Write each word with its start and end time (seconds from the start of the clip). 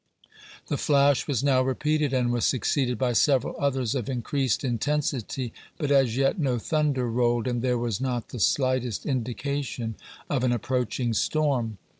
The 0.65 0.79
flash 0.79 1.27
was 1.27 1.43
now 1.43 1.61
repeated 1.61 2.11
and 2.11 2.33
was 2.33 2.43
succeeded 2.45 2.97
by 2.97 3.13
several 3.13 3.55
others 3.59 3.93
of 3.93 4.09
increased 4.09 4.63
intensity, 4.63 5.53
but 5.77 5.91
as 5.91 6.17
yet 6.17 6.39
no 6.39 6.57
thunder 6.57 7.07
rolled 7.07 7.45
and 7.47 7.61
there 7.61 7.77
was 7.77 8.01
not 8.01 8.29
the 8.29 8.39
slightest 8.39 9.05
indication 9.05 9.93
of 10.27 10.43
an 10.43 10.53
approaching 10.53 11.13
storm. 11.13 11.77